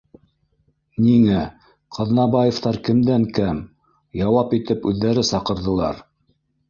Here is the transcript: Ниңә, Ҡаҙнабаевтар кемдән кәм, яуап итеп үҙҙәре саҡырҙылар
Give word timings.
Ниңә, 1.07 1.41
Ҡаҙнабаевтар 1.97 2.79
кемдән 2.87 3.27
кәм, 3.39 3.61
яуап 4.25 4.57
итеп 4.61 4.89
үҙҙәре 4.93 5.27
саҡырҙылар 5.35 6.01